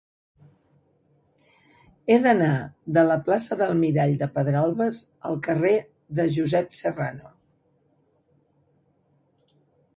He 2.13 2.17
d'anar 2.23 2.47
de 2.99 3.03
la 3.09 3.17
plaça 3.27 3.59
del 3.61 3.75
Mirall 3.83 4.15
de 4.23 4.29
Pedralbes 4.39 4.99
al 5.31 5.39
carrer 5.51 5.77
de 6.21 6.27
Josep 6.39 6.75
Serrano. 6.81 7.33